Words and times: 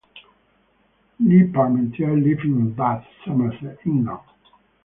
LeParmentier 1.21 2.15
lived 2.23 2.41
in 2.43 2.73
Bath, 2.73 3.05
Somerset, 3.23 3.77
England. 3.85 4.19